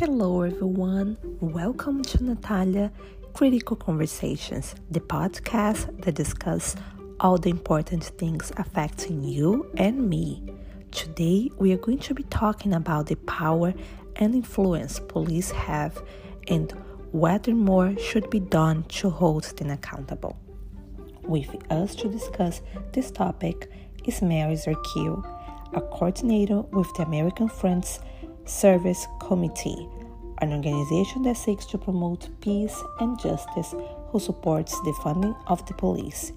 Hello, 0.00 0.40
everyone. 0.40 1.18
Welcome 1.40 2.00
to 2.04 2.24
Natalia 2.24 2.90
Critical 3.34 3.76
Conversations, 3.76 4.74
the 4.90 5.00
podcast 5.00 6.02
that 6.04 6.14
discusses 6.14 6.74
all 7.20 7.36
the 7.36 7.50
important 7.50 8.04
things 8.04 8.50
affecting 8.56 9.22
you 9.22 9.70
and 9.76 10.08
me. 10.08 10.42
Today, 10.90 11.50
we 11.58 11.74
are 11.74 11.76
going 11.76 11.98
to 11.98 12.14
be 12.14 12.22
talking 12.22 12.72
about 12.72 13.08
the 13.08 13.16
power 13.16 13.74
and 14.16 14.34
influence 14.34 15.00
police 15.00 15.50
have 15.50 16.02
and 16.48 16.72
whether 17.12 17.54
more 17.54 17.94
should 17.98 18.30
be 18.30 18.40
done 18.40 18.84
to 18.84 19.10
hold 19.10 19.44
them 19.58 19.68
accountable. 19.68 20.34
With 21.24 21.54
us 21.70 21.94
to 21.96 22.08
discuss 22.08 22.62
this 22.94 23.10
topic 23.10 23.70
is 24.06 24.22
Mary 24.22 24.54
Zerkel, 24.54 25.26
a 25.74 25.82
coordinator 25.82 26.62
with 26.62 26.88
the 26.94 27.02
American 27.02 27.50
Friends 27.50 28.00
Service 28.46 29.06
Committee, 29.20 29.86
an 30.40 30.52
organization 30.52 31.22
that 31.22 31.36
seeks 31.36 31.66
to 31.66 31.78
promote 31.78 32.28
peace 32.40 32.76
and 33.00 33.18
justice 33.20 33.74
who 34.08 34.18
supports 34.18 34.78
the 34.80 34.92
funding 35.02 35.34
of 35.46 35.64
the 35.66 35.74
police. 35.74 36.32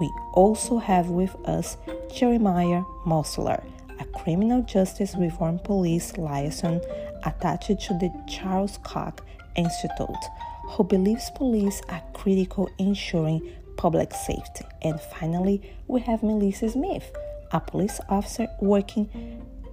We 0.00 0.12
also 0.34 0.78
have 0.78 1.08
with 1.08 1.34
us 1.46 1.76
Jeremiah 2.14 2.82
Mosler, 3.06 3.64
a 3.98 4.04
criminal 4.18 4.62
justice 4.62 5.14
reform 5.16 5.58
police 5.58 6.16
liaison 6.18 6.80
attached 7.24 7.80
to 7.80 7.94
the 7.94 8.12
Charles 8.28 8.78
Koch 8.84 9.20
Institute, 9.54 10.24
who 10.68 10.84
believes 10.84 11.30
police 11.34 11.80
are 11.88 12.02
critical 12.12 12.68
in 12.78 12.88
ensuring 12.88 13.50
public 13.76 14.12
safety. 14.12 14.64
And 14.82 15.00
finally, 15.00 15.62
we 15.88 16.00
have 16.02 16.22
Melissa 16.22 16.70
Smith, 16.70 17.10
a 17.52 17.60
police 17.60 18.00
officer 18.08 18.48
working 18.60 19.08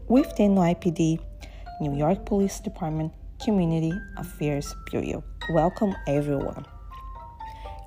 with 0.08 0.36
the 0.36 0.44
NYPD 0.44 1.20
New 1.82 1.96
York 1.98 2.26
Police 2.26 2.60
Department 2.60 3.12
Community 3.42 3.94
Affairs 4.18 4.76
Bureau. 4.90 5.24
Welcome, 5.52 5.96
everyone. 6.08 6.66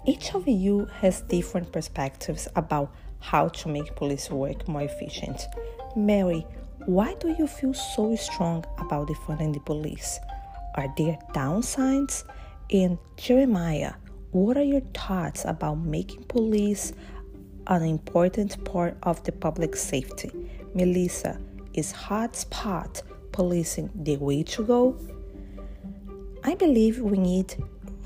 Each 0.07 0.35
of 0.35 0.47
you 0.47 0.87
has 1.01 1.23
different 1.23 1.73
perspectives 1.73 2.49
about 2.57 2.95
how 3.21 3.49
to 3.49 3.69
make 3.69 3.97
police 3.97 4.31
work 4.31 4.69
more 4.69 4.83
efficient. 4.83 5.47
Mary, 5.97 6.47
why 6.87 7.15
do 7.15 7.35
you 7.39 7.47
feel 7.47 7.75
so 7.75 8.15
strong 8.17 8.65
about 8.79 9.09
defunding 9.09 9.53
the 9.53 9.61
police? 9.61 10.19
Are 10.77 10.93
there 10.97 11.19
downsides? 11.35 12.25
And 12.71 12.99
Jeremiah, 13.17 13.95
what 14.31 14.57
are 14.57 14.63
your 14.63 14.83
thoughts 14.95 15.45
about 15.45 15.79
making 15.79 16.25
police 16.25 16.93
an 17.67 17.83
important 17.83 18.63
part 18.65 18.97
of 19.03 19.23
the 19.25 19.33
public 19.33 19.75
safety? 19.75 20.31
Melissa, 20.75 21.41
is 21.75 21.93
hotspot 21.93 23.03
policing 23.33 23.91
the 23.95 24.17
way 24.19 24.43
to 24.43 24.63
go? 24.63 24.99
I 26.49 26.55
believe 26.55 27.01
we 27.01 27.19
need 27.19 27.57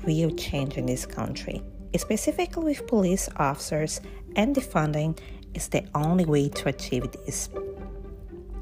real 0.03 0.31
change 0.31 0.75
in 0.75 0.87
this 0.87 1.05
country, 1.05 1.61
specifically 1.95 2.63
with 2.63 2.87
police 2.87 3.29
officers, 3.35 4.01
and 4.35 4.55
defunding 4.55 5.15
is 5.53 5.67
the 5.67 5.83
only 5.93 6.25
way 6.25 6.49
to 6.49 6.69
achieve 6.69 7.11
this. 7.11 7.49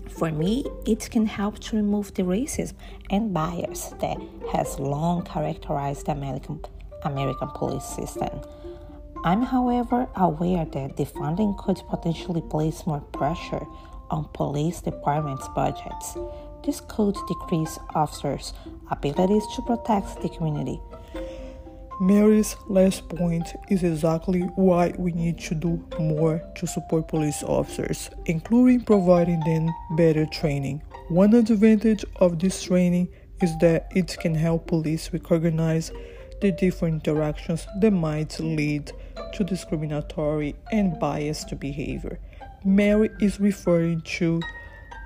For 0.09 0.31
me, 0.31 0.65
it 0.85 1.09
can 1.09 1.25
help 1.25 1.59
to 1.59 1.77
remove 1.77 2.13
the 2.13 2.23
racism 2.23 2.73
and 3.09 3.33
bias 3.33 3.93
that 4.01 4.17
has 4.51 4.77
long 4.79 5.23
characterized 5.23 6.07
the 6.07 6.11
American, 6.11 6.59
American 7.03 7.47
police 7.55 7.85
system. 7.85 8.41
I'm, 9.23 9.43
however, 9.43 10.09
aware 10.17 10.65
that 10.65 10.97
defunding 10.97 11.57
could 11.57 11.81
potentially 11.89 12.41
place 12.41 12.85
more 12.85 12.99
pressure 13.13 13.65
on 14.09 14.27
police 14.33 14.81
departments' 14.81 15.47
budgets. 15.55 16.17
This 16.65 16.81
could 16.81 17.15
decrease 17.27 17.79
officers' 17.95 18.53
abilities 18.91 19.43
to 19.55 19.61
protect 19.61 20.21
the 20.21 20.29
community. 20.29 20.79
Mary's 22.01 22.55
last 22.67 23.09
point 23.09 23.53
is 23.69 23.83
exactly 23.83 24.41
why 24.55 24.93
we 24.97 25.11
need 25.11 25.37
to 25.39 25.53
do 25.55 25.85
more 25.99 26.41
to 26.55 26.65
support 26.65 27.09
police 27.09 27.43
officers, 27.43 28.09
including 28.25 28.81
providing 28.81 29.41
them 29.41 29.69
better 29.97 30.25
training. 30.25 30.81
One 31.09 31.33
advantage 31.33 32.05
of 32.17 32.39
this 32.39 32.63
training 32.63 33.09
is 33.41 33.57
that 33.57 33.91
it 33.95 34.17
can 34.19 34.33
help 34.33 34.67
police 34.67 35.11
recognize 35.11 35.91
the 36.41 36.51
different 36.53 37.05
interactions 37.05 37.67
that 37.81 37.91
might 37.91 38.39
lead 38.39 38.91
to 39.33 39.43
discriminatory 39.43 40.55
and 40.71 40.97
biased 40.99 41.59
behavior. 41.59 42.19
Mary 42.63 43.09
is 43.19 43.39
referring 43.39 44.01
to 44.01 44.41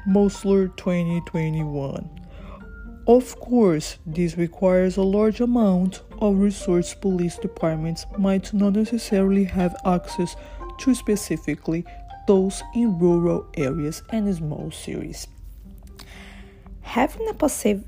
Mosler 0.08 0.76
2021. 0.76 2.10
Of 3.08 3.40
course, 3.40 3.98
this 4.06 4.38
requires 4.38 4.98
a 4.98 5.02
large 5.02 5.42
amount 5.42 6.04
of 6.20 6.38
resource 6.38 6.94
police 6.94 7.38
departments 7.38 8.06
might 8.18 8.54
not 8.54 8.74
necessarily 8.74 9.44
have 9.46 9.76
access 9.86 10.36
to 10.80 10.96
specifically 10.96 11.86
those 12.28 12.64
in 12.76 12.98
rural 13.00 13.48
areas 13.56 14.04
and 14.10 14.34
small 14.34 14.72
cities. 14.72 15.28
Having 16.82 17.30
a, 17.30 17.34
positive, 17.34 17.84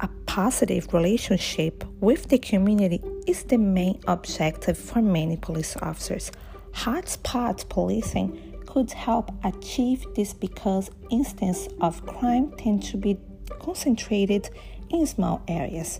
a 0.00 0.08
positive 0.26 0.92
relationship 0.92 1.84
with 2.00 2.28
the 2.28 2.38
community 2.38 3.02
is 3.26 3.44
the 3.44 3.58
main 3.58 4.00
objective 4.06 4.78
for 4.78 5.02
many 5.02 5.36
police 5.36 5.76
officers. 5.76 6.32
Hotspot 6.72 7.68
policing 7.68 8.55
could 8.76 8.92
help 8.92 9.30
achieve 9.42 10.04
this 10.14 10.34
because 10.34 10.90
instances 11.10 11.66
of 11.80 12.04
crime 12.04 12.52
tend 12.58 12.82
to 12.82 12.98
be 12.98 13.18
concentrated 13.58 14.50
in 14.90 15.06
small 15.06 15.40
areas. 15.48 15.98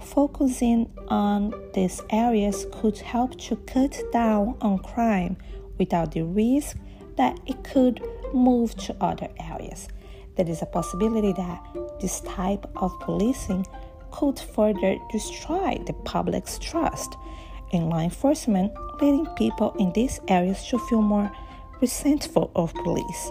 Focusing 0.00 0.90
on 1.08 1.52
these 1.74 2.00
areas 2.08 2.64
could 2.72 2.96
help 2.96 3.38
to 3.38 3.56
cut 3.66 4.00
down 4.10 4.56
on 4.62 4.78
crime 4.78 5.36
without 5.76 6.12
the 6.12 6.22
risk 6.22 6.78
that 7.18 7.38
it 7.44 7.62
could 7.62 8.00
move 8.32 8.74
to 8.76 8.96
other 9.02 9.28
areas. 9.38 9.86
There 10.36 10.48
is 10.48 10.62
a 10.62 10.66
possibility 10.66 11.34
that 11.34 11.62
this 12.00 12.20
type 12.20 12.64
of 12.76 12.98
policing 13.00 13.66
could 14.12 14.38
further 14.38 14.96
destroy 15.12 15.78
the 15.86 15.92
public's 16.06 16.58
trust 16.58 17.16
in 17.72 17.90
law 17.90 18.00
enforcement, 18.00 18.72
leading 19.02 19.26
people 19.36 19.74
in 19.78 19.92
these 19.92 20.20
areas 20.28 20.66
to 20.68 20.78
feel 20.78 21.02
more 21.02 21.30
resentful 21.84 22.50
of 22.56 22.72
police. 22.86 23.22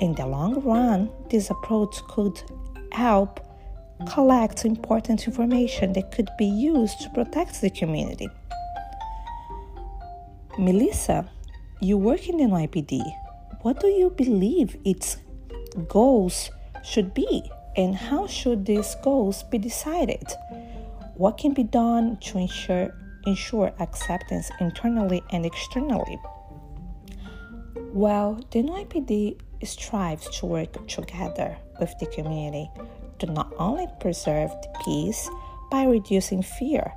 In 0.00 0.14
the 0.14 0.26
long 0.26 0.54
run, 0.62 1.10
this 1.28 1.50
approach 1.50 1.94
could 2.14 2.36
help 2.92 3.40
collect 4.14 4.64
important 4.64 5.26
information 5.26 5.92
that 5.92 6.10
could 6.10 6.30
be 6.38 6.46
used 6.46 6.96
to 7.02 7.10
protect 7.10 7.60
the 7.60 7.68
community. 7.68 8.28
Melissa, 10.58 11.18
you 11.82 11.98
work 11.98 12.26
in 12.26 12.38
the 12.38 12.44
NYPD. 12.44 13.02
What 13.60 13.80
do 13.80 13.88
you 13.88 14.08
believe 14.08 14.70
its 14.86 15.18
goals 15.86 16.50
should 16.82 17.12
be, 17.12 17.42
and 17.76 17.94
how 17.94 18.26
should 18.26 18.64
these 18.64 18.94
goals 19.02 19.42
be 19.52 19.58
decided? 19.58 20.26
What 21.16 21.36
can 21.36 21.52
be 21.52 21.64
done 21.64 22.16
to 22.26 22.38
ensure 22.38 22.88
ensure 23.26 23.72
acceptance 23.78 24.50
internally 24.60 25.20
and 25.32 25.44
externally? 25.44 26.18
Well, 27.94 28.40
the 28.50 28.60
NYPD 28.60 29.38
strives 29.62 30.28
to 30.40 30.46
work 30.46 30.88
together 30.88 31.56
with 31.78 31.96
the 32.00 32.06
community 32.06 32.68
to 33.20 33.26
not 33.26 33.54
only 33.56 33.86
preserve 34.00 34.50
the 34.50 34.80
peace 34.84 35.30
by 35.70 35.84
reducing 35.84 36.42
fear 36.42 36.92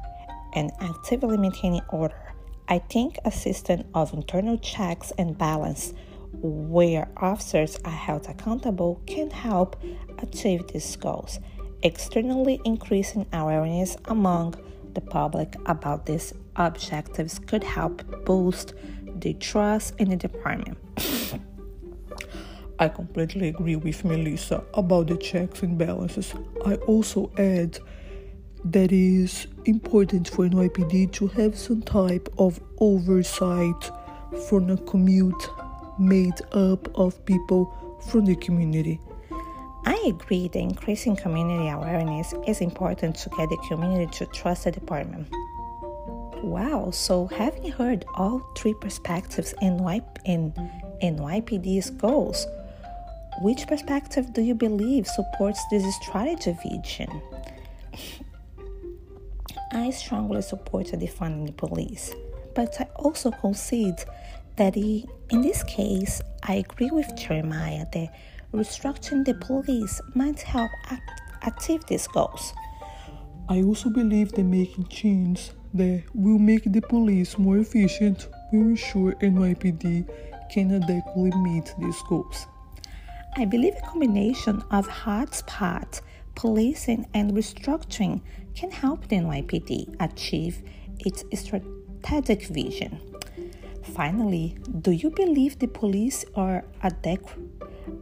and 0.53 0.71
actively 0.79 1.37
maintaining 1.37 1.83
order. 1.89 2.33
I 2.67 2.79
think 2.79 3.19
a 3.23 3.31
system 3.31 3.83
of 3.93 4.11
internal 4.11 4.57
checks 4.57 5.11
and 5.19 5.37
balance 5.37 5.93
where 6.41 7.07
officers 7.17 7.77
are 7.85 7.91
held 7.91 8.25
accountable 8.25 8.99
can 9.05 9.29
help 9.29 9.79
achieve 10.17 10.65
these 10.69 10.95
goals. 10.95 11.39
Externally 11.83 12.59
increasing 12.65 13.27
awareness 13.33 13.97
among 14.05 14.55
the 14.95 15.01
public 15.01 15.57
about 15.67 16.07
these 16.07 16.33
objectives 16.55 17.37
could 17.37 17.63
help 17.63 18.25
boost 18.25 18.73
the 19.21 19.33
trust 19.35 19.95
in 19.99 20.09
the 20.09 20.15
department. 20.15 20.77
I 22.79 22.87
completely 22.89 23.47
agree 23.49 23.75
with 23.75 24.05
Melissa 24.05 24.63
about 24.75 25.07
the 25.07 25.17
checks 25.17 25.63
and 25.63 25.77
balances. 25.77 26.33
I 26.65 26.75
also 26.75 27.31
add 27.37 27.79
that 28.65 28.91
it 28.91 28.93
is 28.93 29.47
important 29.65 30.29
for 30.29 30.45
NYPD 30.47 31.11
to 31.13 31.27
have 31.27 31.57
some 31.57 31.81
type 31.81 32.29
of 32.37 32.59
oversight 32.79 33.91
from 34.47 34.69
a 34.69 34.77
commute 34.77 35.49
made 35.97 36.39
up 36.51 36.87
of 36.97 37.23
people 37.25 37.73
from 38.09 38.25
the 38.25 38.35
community. 38.35 38.99
I 39.85 40.03
agree 40.05 40.47
that 40.49 40.59
increasing 40.59 41.15
community 41.15 41.69
awareness 41.69 42.33
is 42.45 42.61
important 42.61 43.15
to 43.17 43.29
get 43.29 43.49
the 43.49 43.57
community 43.67 44.11
to 44.17 44.25
trust 44.27 44.65
the 44.65 44.71
department. 44.71 45.27
Wow, 46.43 46.91
so 46.91 47.27
having 47.27 47.71
heard 47.71 48.05
all 48.15 48.39
three 48.55 48.73
perspectives 48.75 49.53
in, 49.61 49.77
y- 49.77 50.01
in, 50.25 50.53
goals, 51.97 52.45
which 53.41 53.67
perspective 53.67 54.33
do 54.33 54.41
you 54.41 54.55
believe 54.55 55.07
supports 55.07 55.63
this 55.71 55.83
strategy 55.95 56.55
vision? 56.63 57.21
I 59.71 59.89
strongly 59.89 60.41
support 60.41 60.87
defunding 60.87 61.47
the 61.47 61.53
police, 61.53 62.13
but 62.55 62.79
I 62.79 62.85
also 62.95 63.31
concede 63.31 63.97
that 64.55 64.75
he, 64.75 65.07
in 65.29 65.41
this 65.41 65.63
case, 65.63 66.21
I 66.43 66.55
agree 66.55 66.91
with 66.91 67.15
Jeremiah 67.15 67.85
that 67.93 68.13
restructuring 68.53 69.25
the 69.25 69.33
police 69.33 70.01
might 70.15 70.41
help 70.41 70.71
achieve 71.43 71.85
these 71.87 72.07
goals. 72.07 72.53
I 73.49 73.61
also 73.63 73.89
believe 73.89 74.33
that 74.33 74.43
making 74.43 74.87
changes 74.87 75.51
that 75.73 76.03
will 76.13 76.39
make 76.39 76.63
the 76.65 76.81
police 76.81 77.37
more 77.37 77.57
efficient 77.57 78.27
will 78.51 78.69
ensure 78.69 79.13
NYPD 79.13 80.07
can 80.51 80.71
adequately 80.81 81.31
meet 81.41 81.73
these 81.79 82.01
goals. 82.07 82.47
I 83.35 83.45
believe 83.45 83.75
a 83.75 83.85
combination 83.85 84.63
of 84.71 84.87
hotspot 84.87 86.01
policing 86.35 87.07
and 87.13 87.33
restructuring 87.33 88.21
can 88.55 88.71
help 88.71 89.07
the 89.07 89.17
NYPD 89.17 89.95
achieve 89.99 90.63
its 90.99 91.23
strategic 91.33 92.43
vision. 92.47 92.99
Finally, 93.93 94.57
do 94.81 94.91
you 94.91 95.09
believe 95.09 95.59
the 95.59 95.67
police 95.67 96.25
are 96.35 96.63
adequ- 96.83 97.49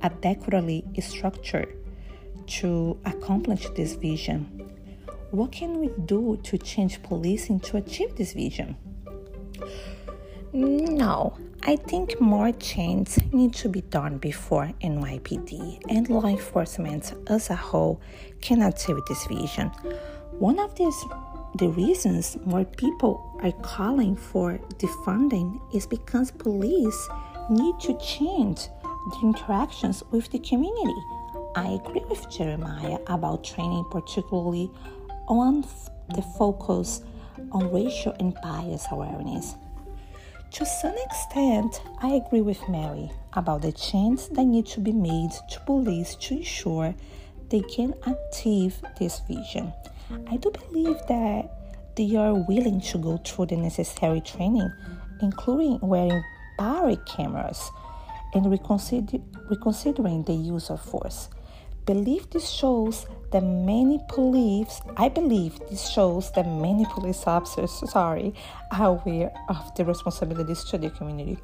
adequately 0.02 0.84
structured 1.00 1.76
to 2.48 2.98
accomplish 3.06 3.68
this 3.76 3.94
vision? 3.94 4.65
What 5.36 5.52
can 5.52 5.82
we 5.82 5.90
do 6.06 6.40
to 6.44 6.58
change 6.58 7.04
policing 7.04 7.60
to 7.68 7.76
achieve 7.76 8.16
this 8.16 8.32
vision? 8.32 8.78
No, 10.54 11.38
I 11.64 11.76
think 11.76 12.22
more 12.22 12.54
change 12.54 13.18
needs 13.34 13.62
to 13.64 13.68
be 13.68 13.82
done 13.82 14.18
before 14.18 14.72
NYPD 14.82 15.82
and 15.90 16.08
law 16.08 16.26
enforcement 16.26 17.14
as 17.28 17.50
a 17.50 17.56
whole 17.56 18.00
can 18.40 18.62
achieve 18.62 18.96
this 19.10 19.28
vision. 19.28 19.68
One 20.40 20.58
of 20.58 20.74
these 20.76 21.04
the 21.56 21.68
reasons 21.68 22.38
more 22.46 22.64
people 22.64 23.38
are 23.44 23.52
calling 23.62 24.16
for 24.16 24.58
defunding 24.78 25.60
is 25.76 25.86
because 25.86 26.32
police 26.32 27.10
need 27.50 27.78
to 27.82 27.98
change 27.98 28.70
the 29.10 29.20
interactions 29.22 30.02
with 30.12 30.32
the 30.32 30.40
community. 30.40 31.02
I 31.58 31.80
agree 31.80 32.04
with 32.10 32.30
Jeremiah 32.30 33.00
about 33.08 33.44
training, 33.44 33.86
particularly 33.92 34.72
on 35.28 35.66
the 36.16 36.22
focus 36.38 37.02
on 37.52 37.72
racial 37.74 38.16
and 38.20 38.36
bias 38.42 38.86
awareness. 38.92 39.56
To 40.52 40.66
some 40.66 40.96
extent, 41.06 41.82
I 42.02 42.14
agree 42.14 42.42
with 42.42 42.70
Mary 42.70 43.12
about 43.34 43.62
the 43.62 43.72
change 43.74 44.30
that 44.30 44.46
need 44.46 44.66
to 44.68 44.80
be 44.80 44.94
made 44.94 45.32
to 45.52 45.60
police 45.62 46.16
to 46.16 46.38
ensure 46.38 46.96
they 47.50 47.62
can 47.62 47.94
achieve 48.06 48.82
this 48.98 49.20
vision. 49.28 49.74
I 50.28 50.38
do 50.38 50.52
believe 50.52 50.98
that 51.10 51.52
they 51.96 52.16
are 52.16 52.34
willing 52.34 52.80
to 52.82 52.98
go 52.98 53.18
through 53.18 53.48
the 53.48 53.58
necessary 53.58 54.22
training, 54.22 54.72
including 55.22 55.80
wearing 55.82 56.24
body 56.58 57.00
cameras 57.06 57.70
and 58.34 58.50
reconsider- 58.50 59.22
reconsidering 59.50 60.24
the 60.24 60.34
use 60.34 60.70
of 60.70 60.82
force. 60.82 61.30
Believe 61.86 62.28
this 62.32 62.50
shows 62.50 63.06
that 63.32 63.44
many 63.44 64.00
police, 64.08 64.82
I 64.98 65.08
believe 65.08 65.60
this 65.70 65.88
shows 65.88 66.32
that 66.32 66.48
many 66.48 66.84
police 66.86 67.28
officers, 67.28 67.92
sorry, 67.92 68.34
are 68.72 68.98
aware 68.98 69.32
of 69.50 69.76
the 69.76 69.86
responsibilities 69.86 70.64
to 70.64 70.80
the 70.80 70.90
community. 70.90 71.38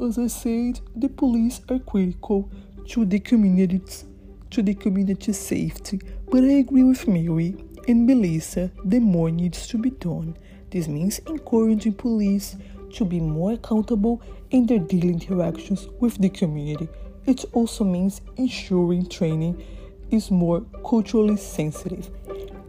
As 0.00 0.16
I 0.16 0.28
said, 0.28 0.78
the 0.94 1.08
police 1.08 1.62
are 1.68 1.80
critical 1.80 2.48
to 2.90 3.04
the 3.04 3.18
community's 3.18 4.04
to 4.50 4.62
the 4.62 4.74
community 4.74 5.32
safety, 5.32 6.00
but 6.30 6.44
I 6.44 6.60
agree 6.62 6.84
with 6.84 7.08
Mary 7.08 7.56
and 7.88 8.06
Melissa 8.06 8.70
that 8.84 9.00
more 9.00 9.32
needs 9.32 9.66
to 9.66 9.78
be 9.78 9.90
done. 9.90 10.36
This 10.70 10.86
means 10.86 11.18
encouraging 11.26 11.94
police 11.94 12.56
to 12.94 13.04
be 13.04 13.18
more 13.18 13.52
accountable 13.54 14.22
in 14.50 14.64
their 14.64 14.78
daily 14.78 15.08
interactions 15.08 15.88
with 15.98 16.16
the 16.18 16.28
community. 16.28 16.88
It 17.26 17.44
also 17.52 17.84
means 17.84 18.22
ensuring 18.36 19.08
training 19.08 19.62
is 20.10 20.30
more 20.30 20.62
culturally 20.88 21.36
sensitive. 21.36 22.10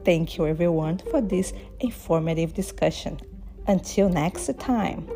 Thank 0.06 0.38
you, 0.38 0.48
everyone, 0.48 1.00
for 1.12 1.22
this 1.22 1.54
informative 1.80 2.54
discussion. 2.54 3.20
Until 3.68 4.10
next 4.10 4.50
time. 4.60 5.08